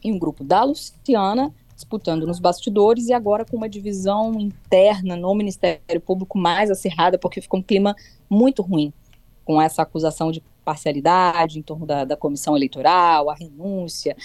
e 0.02 0.12
um 0.12 0.18
grupo 0.18 0.44
da 0.44 0.64
Luciana 0.64 1.52
disputando 1.74 2.26
nos 2.26 2.38
bastidores 2.38 3.08
e 3.08 3.12
agora 3.12 3.44
com 3.44 3.56
uma 3.56 3.68
divisão 3.68 4.38
interna 4.38 5.16
no 5.16 5.34
Ministério 5.34 6.00
Público 6.00 6.38
mais 6.38 6.70
acirrada, 6.70 7.18
porque 7.18 7.40
ficou 7.40 7.60
um 7.60 7.62
clima 7.62 7.96
muito 8.30 8.62
ruim 8.62 8.92
com 9.44 9.60
essa 9.60 9.82
acusação 9.82 10.30
de 10.30 10.42
parcialidade 10.64 11.58
em 11.58 11.62
torno 11.62 11.84
da, 11.84 12.04
da 12.04 12.16
comissão 12.16 12.56
eleitoral, 12.56 13.28
a 13.28 13.34
renúncia, 13.34 14.16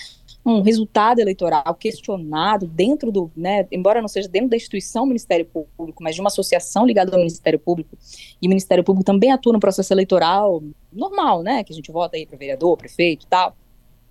um 0.49 0.61
resultado 0.61 1.19
eleitoral 1.19 1.75
questionado 1.75 2.67
dentro 2.67 3.11
do, 3.11 3.31
né, 3.35 3.67
embora 3.71 4.01
não 4.01 4.07
seja 4.07 4.27
dentro 4.27 4.49
da 4.49 4.57
instituição 4.57 5.05
Ministério 5.05 5.45
Público, 5.45 6.03
mas 6.03 6.15
de 6.15 6.21
uma 6.21 6.27
associação 6.27 6.85
ligada 6.85 7.11
ao 7.11 7.17
Ministério 7.17 7.59
Público, 7.59 7.97
e 8.41 8.47
o 8.47 8.49
Ministério 8.49 8.83
Público 8.83 9.05
também 9.05 9.31
atua 9.31 9.53
no 9.53 9.59
processo 9.59 9.93
eleitoral 9.93 10.61
normal, 10.91 11.43
né, 11.43 11.63
que 11.63 11.71
a 11.71 11.75
gente 11.75 11.91
vota 11.91 12.17
aí 12.17 12.25
para 12.25 12.37
vereador, 12.37 12.77
prefeito 12.77 13.25
e 13.25 13.27
tal. 13.27 13.55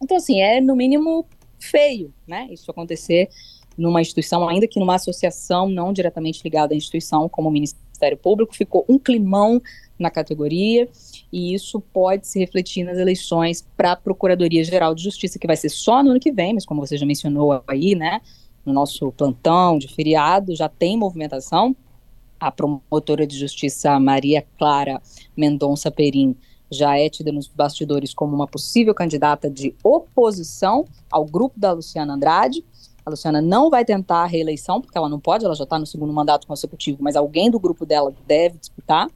Então, 0.03 0.17
assim, 0.17 0.41
é 0.41 0.61
no 0.61 0.77
mínimo 0.77 1.27
feio, 1.59 2.13
né, 2.27 2.49
isso 2.51 2.71
acontecer 2.71 3.29
numa 3.77 4.01
instituição, 4.01 4.49
ainda 4.49 4.67
que 4.67 4.81
numa 4.81 4.97
associação 4.97 5.69
não 5.69 5.93
diretamente 5.93 6.41
ligada 6.43 6.75
à 6.75 6.77
instituição, 6.77 7.29
como 7.29 7.49
o 7.49 7.53
Ministério 7.53 8.17
Público, 8.17 8.55
ficou 8.55 8.85
um 8.89 8.99
climão 8.99 9.63
na 9.99 10.11
categoria, 10.11 10.89
e 11.33 11.55
isso 11.55 11.81
pode 11.81 12.27
se 12.27 12.39
refletir 12.39 12.85
nas 12.85 12.99
eleições 12.99 13.67
para 13.77 13.93
a 13.93 13.97
Procuradoria-Geral 13.97 14.95
de 14.95 15.03
Justiça, 15.03 15.39
que 15.39 15.47
vai 15.47 15.57
ser 15.57 15.69
só 15.69 16.03
no 16.03 16.11
ano 16.11 16.21
que 16.21 16.31
vem, 16.31 16.55
mas 16.55 16.65
como 16.65 16.85
você 16.85 16.97
já 16.97 17.05
mencionou 17.05 17.63
aí, 17.67 17.95
né, 17.95 18.21
no 18.65 18.73
nosso 18.73 19.11
plantão 19.13 19.79
de 19.79 19.89
feriado, 19.89 20.55
já 20.55 20.69
tem 20.69 20.97
movimentação. 20.97 21.75
A 22.39 22.53
promotora 22.53 23.27
de 23.27 23.37
justiça 23.37 23.99
Maria 23.99 24.47
Clara 24.57 25.03
Mendonça 25.37 25.91
Perim 25.91 26.37
já 26.71 26.99
é 26.99 27.09
tida 27.09 27.33
nos 27.33 27.49
bastidores 27.49 28.13
como 28.13 28.35
uma 28.35 28.47
possível 28.47 28.95
candidata 28.95 29.51
de 29.51 29.75
oposição 29.83 30.85
ao 31.11 31.25
grupo 31.25 31.59
da 31.59 31.73
Luciana 31.73 32.15
Andrade. 32.15 32.65
A 33.05 33.11
Luciana 33.11 33.41
não 33.41 33.71
vai 33.71 33.85
tentar 33.85 34.23
a 34.23 34.27
reeleição, 34.27 34.81
porque 34.81 34.97
ela 34.97 35.09
não 35.09 35.19
pode, 35.19 35.45
ela 35.45 35.55
já 35.55 35.65
está 35.65 35.79
no 35.79 35.87
segundo 35.87 36.13
mandato 36.13 36.47
consecutivo, 36.47 36.99
mas 37.01 37.17
alguém 37.17 37.51
do 37.51 37.59
grupo 37.59 37.87
dela 37.87 38.15
deve 38.27 38.59
disputar. 38.59 39.09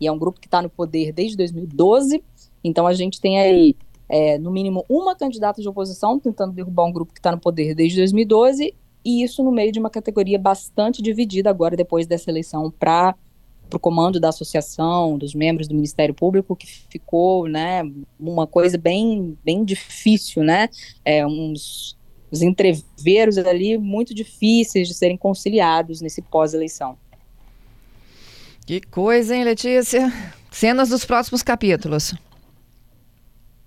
E 0.00 0.06
é 0.06 0.12
um 0.12 0.18
grupo 0.18 0.40
que 0.40 0.46
está 0.46 0.60
no 0.60 0.70
poder 0.70 1.12
desde 1.12 1.36
2012. 1.36 2.22
Então 2.62 2.86
a 2.86 2.92
gente 2.94 3.20
tem 3.20 3.38
aí, 3.38 3.76
é, 4.08 4.38
no 4.38 4.50
mínimo, 4.50 4.84
uma 4.88 5.14
candidata 5.14 5.60
de 5.60 5.68
oposição 5.68 6.18
tentando 6.18 6.52
derrubar 6.52 6.84
um 6.84 6.92
grupo 6.92 7.12
que 7.12 7.20
está 7.20 7.30
no 7.32 7.40
poder 7.40 7.74
desde 7.74 7.98
2012 7.98 8.74
e 9.04 9.22
isso 9.22 9.42
no 9.44 9.52
meio 9.52 9.70
de 9.70 9.78
uma 9.78 9.90
categoria 9.90 10.38
bastante 10.38 11.02
dividida 11.02 11.50
agora, 11.50 11.76
depois 11.76 12.06
dessa 12.06 12.30
eleição, 12.30 12.70
para 12.70 13.14
o 13.72 13.78
comando 13.78 14.18
da 14.18 14.30
associação, 14.30 15.18
dos 15.18 15.34
membros 15.34 15.68
do 15.68 15.74
Ministério 15.74 16.14
Público, 16.14 16.56
que 16.56 16.66
ficou, 16.66 17.46
né, 17.46 17.82
uma 18.18 18.46
coisa 18.46 18.78
bem, 18.78 19.36
bem 19.44 19.64
difícil, 19.64 20.42
né, 20.42 20.68
é, 21.04 21.26
uns, 21.26 21.98
entreveros 22.32 23.38
ali 23.38 23.78
muito 23.78 24.12
difíceis 24.14 24.88
de 24.88 24.94
serem 24.94 25.16
conciliados 25.16 26.00
nesse 26.00 26.20
pós-eleição. 26.22 26.96
Que 28.66 28.80
coisa, 28.80 29.36
hein, 29.36 29.44
Letícia? 29.44 30.10
Cenas 30.50 30.88
dos 30.88 31.04
próximos 31.04 31.42
capítulos. 31.42 32.14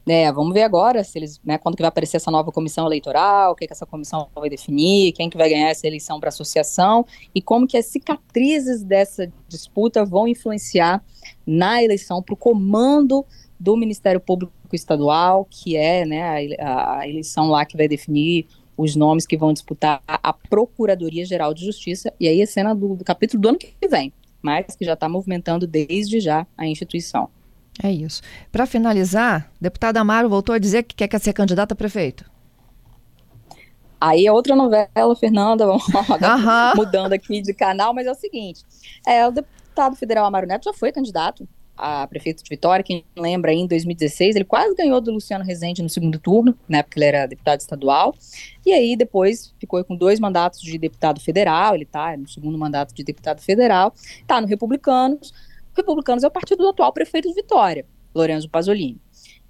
É, 0.08 0.32
vamos 0.32 0.54
ver 0.54 0.63
agora 0.63 1.04
se 1.04 1.20
eles, 1.20 1.39
né, 1.44 1.58
quando 1.60 1.75
que 1.75 1.84
vai 1.84 1.89
aparecer 1.89 2.18
essa 2.18 2.32
nova 2.32 2.51
comissão 2.51 2.88
eleitoral, 2.88 3.51
o 3.51 3.56
que, 3.56 3.68
que 3.68 3.74
essa 3.74 3.86
comissão 3.86 4.27
vai 4.34 4.50
definir, 4.50 5.12
quem 5.12 5.30
que 5.30 5.38
vai 5.38 5.50
ganhar 5.50 5.70
essa 5.70 5.86
eleição 5.86 6.20
para 6.20 6.30
associação 6.30 7.06
e 7.36 7.42
como 7.42 7.68
que 7.68 7.77
as 7.77 7.86
cicatrizes 7.86 8.84
dessa 8.84 9.32
disputa 9.48 10.04
vão 10.04 10.27
influenciar 10.27 11.04
na 11.46 11.84
eleição 11.84 12.24
para 12.24 12.34
o 12.34 12.38
comando 12.38 13.24
do 13.60 13.77
Ministério 13.77 14.20
Público 14.20 14.54
Estadual, 14.74 15.46
que 15.48 15.75
é 15.75 16.06
né, 16.06 16.56
a, 16.60 17.00
a 17.00 17.08
eleição 17.08 17.50
lá 17.50 17.66
que 17.66 17.77
vai 17.77 17.88
definir 17.88 18.48
os 18.75 18.96
nomes 18.96 19.27
que 19.27 19.38
vão 19.38 19.54
disputar 19.54 20.01
a 20.08 20.34
Procuradoria 20.34 21.25
Geral 21.25 21.54
de 21.54 21.66
Justiça, 21.66 22.12
e 22.20 22.27
aí 22.27 22.42
a 22.42 22.48
cena 22.48 22.74
do, 22.74 22.96
do 22.96 23.04
capítulo 23.04 23.42
do 23.42 23.50
ano 23.50 23.58
que 23.58 23.88
vem, 23.89 24.13
mas 24.41 24.75
que 24.75 24.86
já 24.86 24.94
está 24.94 25.08
movimentando 25.10 25.67
desde 25.67 26.20
já 26.20 26.46
a 26.58 26.65
instituição. 26.65 27.29
É 27.82 27.91
isso. 27.91 28.22
Para 28.51 28.65
finalizar, 28.65 29.51
deputado 29.62 29.98
Amaro 29.98 30.29
voltou 30.29 30.53
a 30.53 30.60
dizer 30.60 30.84
que 30.84 30.96
quer 30.96 31.20
ser 31.20 31.34
candidato 31.34 31.74
a 31.74 31.75
prefeito. 31.75 32.29
Aí 34.00 34.25
é 34.25 34.32
outra 34.32 34.56
novela, 34.56 35.15
Fernanda, 35.20 35.65
vamos 35.67 35.86
mudando 36.75 37.13
aqui 37.13 37.41
de 37.41 37.53
canal, 37.53 37.94
mas 37.94 38.06
é 38.06 38.12
o 38.12 38.15
seguinte: 38.15 38.63
é, 39.06 39.27
o 39.27 39.32
deputado 39.32 39.96
federal 39.96 40.25
Amaro 40.25 40.48
Neto 40.48 40.65
já 40.65 40.74
foi 40.74 40.91
candidato 40.91 41.48
a 41.77 42.07
prefeito 42.07 42.43
de 42.43 42.50
Vitória, 42.50 42.84
quem 42.84 43.05
lembra, 43.15 43.53
em 43.53 43.67
2016, 43.67 44.36
ele 44.36 44.46
quase 44.46 44.75
ganhou 44.75 45.00
do 45.00 45.12
Luciano 45.12 45.43
Rezende 45.43 45.84
no 45.84 45.89
segundo 45.89 46.19
turno, 46.19 46.57
né, 46.67 46.81
porque 46.81 47.00
ele 47.00 47.05
era 47.05 47.27
deputado 47.27 47.60
estadual, 47.60 48.15
e 48.65 48.74
aí 48.74 48.96
depois 48.96 49.53
ficou 49.60 49.84
com 49.84 49.96
dois 49.96 50.19
mandatos 50.19 50.60
de 50.62 50.77
deputado 50.77 51.19
federal, 51.22 51.75
ele 51.75 51.84
está 51.84 52.17
no 52.17 52.27
segundo 52.27 52.57
mandato 52.57 52.93
de 52.93 53.03
deputado 53.03 53.41
federal, 53.41 53.93
está 53.96 54.41
no 54.41 54.48
Republicanos, 54.48 55.31
Republicanos 55.75 56.24
é 56.24 56.27
o 56.27 56.31
partido 56.31 56.63
do 56.63 56.69
atual 56.69 56.91
prefeito 56.91 57.27
de 57.27 57.36
Vitória, 57.36 57.86
Lorenzo 58.13 58.50
Pasolini. 58.50 59.00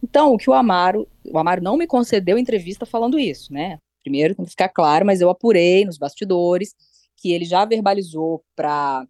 Então, 0.04 0.34
o 0.34 0.38
que 0.38 0.50
o 0.50 0.54
Amaro, 0.54 1.08
o 1.26 1.38
Amaro 1.40 1.64
não 1.64 1.78
me 1.78 1.88
concedeu 1.88 2.38
entrevista 2.38 2.86
falando 2.86 3.18
isso, 3.18 3.52
né? 3.52 3.80
Primeiro, 4.04 4.36
tem 4.36 4.46
que 4.46 4.52
ficar 4.52 4.70
claro, 4.70 5.06
mas 5.06 5.22
eu 5.22 5.30
apurei 5.30 5.86
nos 5.86 5.98
bastidores 5.98 6.76
que 7.18 7.32
ele 7.32 7.46
já 7.46 7.66
verbalizou 7.66 8.44
para 8.56 9.06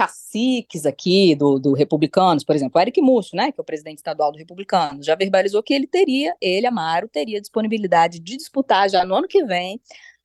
caciques 0.00 0.86
aqui 0.86 1.34
do, 1.34 1.58
do 1.58 1.74
Republicanos, 1.74 2.42
por 2.42 2.56
exemplo, 2.56 2.80
Eric 2.80 3.02
Múcio, 3.02 3.36
né, 3.36 3.52
que 3.52 3.60
é 3.60 3.62
o 3.62 3.64
presidente 3.64 3.98
estadual 3.98 4.32
do 4.32 4.38
Republicano, 4.38 5.02
já 5.02 5.14
verbalizou 5.14 5.62
que 5.62 5.74
ele 5.74 5.86
teria, 5.86 6.34
ele, 6.40 6.66
Amaro, 6.66 7.06
teria 7.06 7.38
disponibilidade 7.38 8.18
de 8.18 8.38
disputar 8.38 8.88
já 8.88 9.04
no 9.04 9.14
ano 9.14 9.28
que 9.28 9.44
vem 9.44 9.78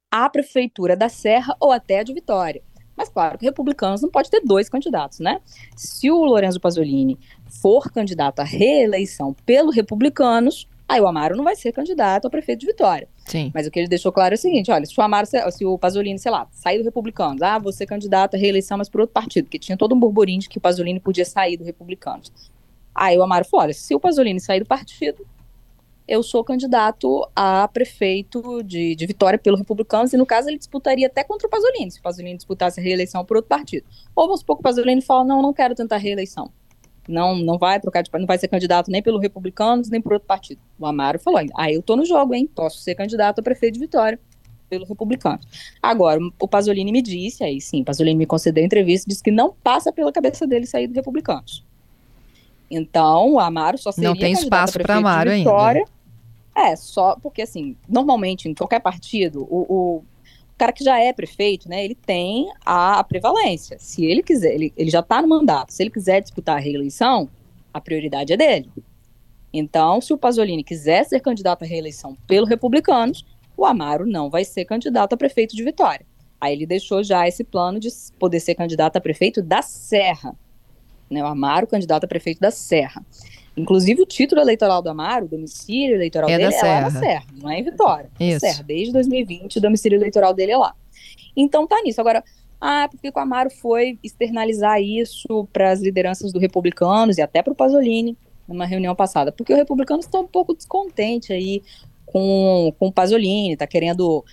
a 0.09 0.29
prefeitura 0.29 0.95
da 0.95 1.09
Serra 1.09 1.57
ou 1.59 1.73
até 1.73 1.99
a 1.99 2.03
de 2.03 2.13
Vitória. 2.13 2.63
Mas 2.95 3.09
claro 3.09 3.37
que 3.37 3.43
republicanos 3.43 4.01
não 4.01 4.09
pode 4.09 4.29
ter 4.29 4.39
dois 4.45 4.69
candidatos, 4.69 5.19
né? 5.19 5.41
Se 5.75 6.09
o 6.09 6.23
Lorenzo 6.23 6.61
Pasolini 6.61 7.19
for 7.61 7.91
candidato 7.91 8.39
à 8.39 8.45
reeleição 8.45 9.35
pelo 9.45 9.71
republicanos, 9.71 10.69
aí 10.87 11.01
o 11.01 11.07
Amaro 11.07 11.35
não 11.35 11.43
vai 11.43 11.55
ser 11.55 11.71
candidato 11.71 12.27
a 12.27 12.29
prefeito 12.29 12.61
de 12.61 12.67
Vitória. 12.67 13.07
Sim. 13.25 13.51
Mas 13.53 13.67
o 13.67 13.71
que 13.71 13.79
ele 13.79 13.87
deixou 13.87 14.11
claro 14.11 14.33
é 14.33 14.37
o 14.37 14.37
seguinte: 14.37 14.71
olha, 14.71 14.85
se 14.85 14.99
o 14.99 15.03
Amaro, 15.03 15.27
se 15.27 15.65
o 15.65 15.77
Pasolini, 15.77 16.19
sei 16.19 16.31
lá, 16.31 16.47
sair 16.51 16.77
do 16.77 16.83
republicanos, 16.83 17.41
ah, 17.41 17.57
vou 17.57 17.71
ser 17.71 17.85
candidato 17.85 18.35
à 18.35 18.37
reeleição, 18.37 18.77
mas 18.77 18.89
por 18.89 19.01
outro 19.01 19.13
partido, 19.13 19.49
que 19.49 19.59
tinha 19.59 19.77
todo 19.77 19.95
um 19.95 19.99
burburinho 19.99 20.39
de 20.39 20.49
que 20.49 20.57
o 20.57 20.61
Pasolini 20.61 20.99
podia 20.99 21.25
sair 21.25 21.57
do 21.57 21.63
republicanos. 21.63 22.31
Aí 22.93 23.17
o 23.17 23.23
Amaro 23.23 23.45
falou: 23.45 23.65
olha, 23.65 23.73
se 23.73 23.93
o 23.95 23.99
Pasolini 23.99 24.39
sair 24.39 24.59
do 24.59 24.65
partido, 24.65 25.25
eu 26.07 26.21
sou 26.21 26.43
candidato 26.43 27.27
a 27.35 27.67
prefeito 27.67 28.61
de, 28.63 28.95
de 28.95 29.05
Vitória 29.05 29.39
pelo 29.39 29.57
Republicanos, 29.57 30.13
e 30.13 30.17
no 30.17 30.25
caso 30.25 30.49
ele 30.49 30.57
disputaria 30.57 31.07
até 31.07 31.23
contra 31.23 31.47
o 31.47 31.49
Pasolini, 31.49 31.91
se 31.91 31.99
o 31.99 32.03
Pasolini 32.03 32.35
disputasse 32.35 32.79
a 32.79 32.83
reeleição 32.83 33.25
por 33.25 33.37
outro 33.37 33.49
partido. 33.49 33.85
Ou 34.15 34.25
vamos 34.25 34.41
supor 34.41 34.55
que 34.57 34.61
o 34.61 34.63
Pasolini 34.63 35.01
fala, 35.01 35.23
não, 35.23 35.41
não 35.41 35.53
quero 35.53 35.73
tentar 35.73 35.97
reeleição. 35.97 36.51
Não, 37.07 37.35
não 37.35 37.57
vai 37.57 37.79
trocar 37.79 38.01
de 38.01 38.09
não 38.13 38.25
vai 38.25 38.37
ser 38.37 38.47
candidato 38.47 38.89
nem 38.89 39.01
pelo 39.01 39.19
Republicanos, 39.19 39.89
nem 39.89 40.01
por 40.01 40.13
outro 40.13 40.27
partido. 40.27 40.59
O 40.79 40.85
Amaro 40.85 41.19
falou, 41.19 41.39
aí 41.39 41.49
ah, 41.55 41.71
eu 41.71 41.81
tô 41.81 41.95
no 41.95 42.05
jogo, 42.05 42.33
hein? 42.33 42.49
Posso 42.53 42.79
ser 42.79 42.95
candidato 42.95 43.39
a 43.39 43.43
prefeito 43.43 43.75
de 43.75 43.79
Vitória 43.79 44.19
pelo 44.69 44.85
Republicano. 44.85 45.39
Agora, 45.81 46.19
o 46.39 46.47
Pasolini 46.47 46.91
me 46.91 47.01
disse, 47.01 47.43
aí 47.43 47.61
sim, 47.61 47.81
o 47.81 47.85
Pasolini 47.85 48.17
me 48.17 48.25
concedeu 48.25 48.63
entrevista, 48.63 49.07
disse 49.07 49.21
que 49.21 49.31
não 49.31 49.53
passa 49.63 49.91
pela 49.91 50.11
cabeça 50.11 50.47
dele 50.47 50.65
sair 50.65 50.87
do 50.87 50.93
Republicanos. 50.93 51.63
Então, 52.69 53.33
o 53.33 53.39
Amaro 53.39 53.77
só 53.77 53.91
seria 53.91 54.09
Não 54.09 54.17
tem 54.17 54.33
espaço 54.33 54.79
para 54.79 54.95
Amaro 54.95 55.29
Vitória, 55.29 55.81
ainda. 55.81 56.71
É, 56.71 56.75
só 56.75 57.17
porque, 57.21 57.41
assim, 57.41 57.75
normalmente, 57.87 58.49
em 58.49 58.53
qualquer 58.53 58.79
partido, 58.79 59.45
o, 59.49 59.65
o 59.69 60.03
cara 60.57 60.71
que 60.71 60.83
já 60.83 60.99
é 60.99 61.11
prefeito, 61.11 61.67
né, 61.69 61.83
ele 61.83 61.95
tem 61.95 62.51
a, 62.65 62.99
a 62.99 63.03
prevalência. 63.03 63.77
Se 63.79 64.05
ele 64.05 64.23
quiser, 64.23 64.53
ele, 64.53 64.73
ele 64.75 64.89
já 64.89 65.01
está 65.01 65.21
no 65.21 65.27
mandato, 65.27 65.71
se 65.71 65.83
ele 65.83 65.89
quiser 65.89 66.21
disputar 66.21 66.57
a 66.57 66.59
reeleição, 66.59 67.29
a 67.73 67.81
prioridade 67.81 68.33
é 68.33 68.37
dele. 68.37 68.71
Então, 69.51 70.01
se 70.01 70.13
o 70.13 70.17
Pasolini 70.17 70.63
quiser 70.63 71.05
ser 71.05 71.19
candidato 71.21 71.63
à 71.63 71.65
reeleição 71.65 72.17
pelo 72.27 72.45
Republicanos, 72.45 73.25
o 73.55 73.65
Amaro 73.65 74.05
não 74.05 74.29
vai 74.29 74.43
ser 74.43 74.65
candidato 74.65 75.13
a 75.13 75.17
prefeito 75.17 75.55
de 75.55 75.63
Vitória. 75.63 76.05
Aí 76.39 76.53
ele 76.53 76.65
deixou 76.65 77.03
já 77.03 77.27
esse 77.27 77.43
plano 77.43 77.79
de 77.79 77.89
poder 78.19 78.39
ser 78.39 78.55
candidato 78.55 78.97
a 78.97 79.01
prefeito 79.01 79.41
da 79.41 79.61
Serra. 79.61 80.35
Né, 81.09 81.23
o 81.23 81.27
Amaro, 81.27 81.67
candidato 81.67 82.03
a 82.03 82.07
prefeito 82.07 82.39
da 82.39 82.51
Serra. 82.51 83.05
Inclusive, 83.57 84.01
o 84.01 84.05
título 84.05 84.41
eleitoral 84.41 84.81
do 84.81 84.89
Amaro, 84.89 85.25
o 85.25 85.29
domicílio 85.29 85.95
eleitoral 85.95 86.29
é 86.29 86.37
dele 86.37 86.53
é 86.53 86.61
lá 86.61 86.81
na 86.81 86.91
Serra, 86.91 87.25
não 87.41 87.49
é 87.49 87.59
em 87.59 87.63
Vitória. 87.63 88.09
É 88.19 88.29
Isso. 88.29 88.39
Serra, 88.41 88.63
desde 88.63 88.91
2020, 88.91 89.57
o 89.57 89.61
domicílio 89.61 89.97
eleitoral 89.97 90.33
dele 90.33 90.51
é 90.51 90.57
lá. 90.57 90.75
Então 91.35 91.65
tá 91.65 91.81
nisso. 91.81 92.01
Agora, 92.01 92.23
ah, 92.59 92.87
porque 92.89 93.09
o 93.09 93.19
Amaro 93.19 93.49
foi 93.49 93.99
externalizar 94.03 94.81
isso 94.81 95.47
para 95.53 95.71
as 95.71 95.81
lideranças 95.81 96.33
do 96.33 96.39
Republicanos 96.39 97.17
e 97.17 97.21
até 97.21 97.41
para 97.41 97.53
o 97.53 97.55
Pasolini, 97.55 98.17
numa 98.47 98.65
reunião 98.65 98.95
passada? 98.95 99.31
Porque 99.31 99.53
o 99.53 99.57
Republicanos 99.57 100.05
está 100.05 100.19
um 100.19 100.27
pouco 100.27 100.55
descontente 100.55 101.31
aí 101.31 101.61
com, 102.05 102.73
com 102.79 102.87
o 102.87 102.91
Pasolini, 102.91 103.53
está 103.53 103.67
querendo 103.67 104.23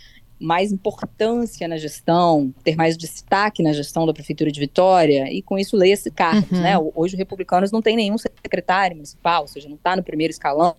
mais 0.42 0.72
importância 0.72 1.68
na 1.68 1.76
gestão, 1.76 2.52
ter 2.64 2.76
mais 2.76 2.98
destaque 2.98 3.62
na 3.62 3.72
gestão 3.72 4.04
da 4.04 4.12
Prefeitura 4.12 4.50
de 4.50 4.58
Vitória, 4.58 5.32
e 5.32 5.40
com 5.40 5.58
isso 5.58 5.76
leia-se 5.76 6.10
cargos, 6.10 6.50
uhum. 6.50 6.60
né? 6.60 6.76
Hoje, 6.78 7.14
os 7.14 7.18
republicanos 7.18 7.70
não 7.70 7.80
tem 7.80 7.96
nenhum 7.96 8.18
secretário 8.18 8.96
municipal, 8.96 9.42
ou 9.42 9.48
seja, 9.48 9.68
não 9.68 9.76
está 9.76 9.94
no 9.94 10.02
primeiro 10.02 10.32
escalão. 10.32 10.74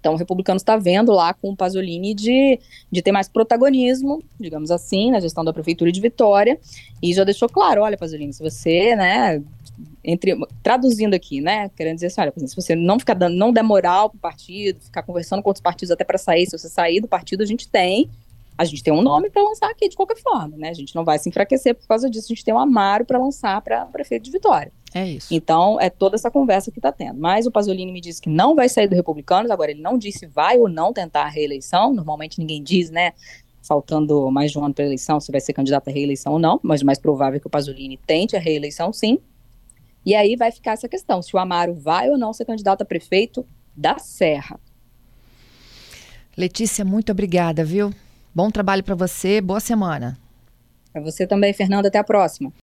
Então, 0.00 0.14
o 0.14 0.16
republicano 0.16 0.56
está 0.56 0.76
vendo 0.76 1.12
lá 1.12 1.34
com 1.34 1.50
o 1.50 1.56
Pasolini 1.56 2.14
de, 2.14 2.58
de 2.90 3.02
ter 3.02 3.10
mais 3.10 3.28
protagonismo, 3.28 4.22
digamos 4.38 4.70
assim, 4.70 5.10
na 5.10 5.18
gestão 5.18 5.44
da 5.44 5.52
Prefeitura 5.52 5.90
de 5.90 6.00
Vitória, 6.00 6.58
e 7.02 7.12
já 7.12 7.24
deixou 7.24 7.48
claro, 7.48 7.82
olha, 7.82 7.98
Pasolini, 7.98 8.32
se 8.32 8.42
você, 8.42 8.94
né, 8.94 9.42
entre, 10.04 10.36
traduzindo 10.62 11.14
aqui, 11.14 11.40
né, 11.40 11.68
querendo 11.76 11.96
dizer 11.96 12.06
assim, 12.06 12.20
olha, 12.20 12.32
se 12.36 12.54
você 12.54 12.76
não 12.76 12.98
ficar 12.98 13.14
dando, 13.14 13.36
não 13.36 13.52
der 13.52 13.62
moral 13.62 14.10
pro 14.10 14.20
partido, 14.20 14.80
ficar 14.80 15.02
conversando 15.02 15.42
com 15.42 15.48
outros 15.48 15.62
partidos 15.62 15.90
até 15.90 16.04
para 16.04 16.16
sair, 16.18 16.46
se 16.46 16.56
você 16.56 16.68
sair 16.68 17.00
do 17.00 17.08
partido, 17.08 17.42
a 17.42 17.46
gente 17.46 17.68
tem 17.68 18.08
a 18.58 18.64
gente 18.64 18.82
tem 18.82 18.92
um 18.92 19.00
nome 19.00 19.30
para 19.30 19.40
lançar 19.40 19.70
aqui 19.70 19.88
de 19.88 19.94
qualquer 19.94 20.16
forma, 20.16 20.56
né? 20.56 20.70
A 20.70 20.74
gente 20.74 20.92
não 20.92 21.04
vai 21.04 21.16
se 21.16 21.28
enfraquecer 21.28 21.76
por 21.76 21.86
causa 21.86 22.10
disso. 22.10 22.26
A 22.26 22.34
gente 22.34 22.44
tem 22.44 22.52
um 22.52 22.58
Amaro 22.58 23.04
para 23.04 23.16
lançar 23.16 23.62
para 23.62 23.86
prefeito 23.86 24.24
de 24.24 24.32
Vitória. 24.32 24.72
É 24.92 25.06
isso. 25.06 25.32
Então, 25.32 25.80
é 25.80 25.88
toda 25.88 26.16
essa 26.16 26.28
conversa 26.28 26.72
que 26.72 26.80
está 26.80 26.90
tendo. 26.90 27.20
Mas 27.20 27.46
o 27.46 27.52
Pasolini 27.52 27.92
me 27.92 28.00
disse 28.00 28.20
que 28.20 28.28
não 28.28 28.56
vai 28.56 28.68
sair 28.68 28.88
do 28.88 28.96
Republicanos. 28.96 29.52
Agora, 29.52 29.70
ele 29.70 29.80
não 29.80 29.96
disse 29.96 30.26
vai 30.26 30.58
ou 30.58 30.68
não 30.68 30.92
tentar 30.92 31.22
a 31.22 31.28
reeleição. 31.28 31.94
Normalmente 31.94 32.40
ninguém 32.40 32.60
diz, 32.60 32.90
né? 32.90 33.12
Faltando 33.62 34.28
mais 34.28 34.50
de 34.50 34.58
um 34.58 34.64
ano 34.64 34.74
para 34.74 34.84
a 34.84 34.86
eleição, 34.86 35.20
se 35.20 35.30
vai 35.30 35.40
ser 35.40 35.52
candidato 35.52 35.86
à 35.86 35.92
reeleição 35.92 36.32
ou 36.32 36.38
não. 36.40 36.58
Mas 36.60 36.82
o 36.82 36.86
mais 36.86 36.98
provável 36.98 37.36
é 37.36 37.40
que 37.40 37.46
o 37.46 37.50
Pasolini 37.50 37.96
tente 38.08 38.34
a 38.34 38.40
reeleição, 38.40 38.92
sim. 38.92 39.20
E 40.04 40.16
aí 40.16 40.34
vai 40.34 40.50
ficar 40.50 40.72
essa 40.72 40.88
questão: 40.88 41.22
se 41.22 41.36
o 41.36 41.38
Amaro 41.38 41.74
vai 41.74 42.10
ou 42.10 42.18
não 42.18 42.32
ser 42.32 42.44
candidato 42.44 42.82
a 42.82 42.84
prefeito 42.84 43.46
da 43.76 43.98
Serra. 43.98 44.58
Letícia, 46.36 46.84
muito 46.84 47.12
obrigada, 47.12 47.64
viu? 47.64 47.92
Bom 48.38 48.52
trabalho 48.52 48.84
para 48.84 48.94
você, 48.94 49.40
boa 49.40 49.58
semana. 49.58 50.16
Para 50.92 51.02
você 51.02 51.26
também, 51.26 51.52
Fernanda. 51.52 51.88
Até 51.88 51.98
a 51.98 52.04
próxima. 52.04 52.52